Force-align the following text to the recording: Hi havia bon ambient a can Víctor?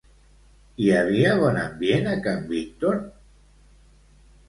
Hi 0.85 0.89
havia 1.01 1.35
bon 1.45 1.61
ambient 1.65 2.11
a 2.17 2.17
can 2.27 2.43
Víctor? 2.57 3.01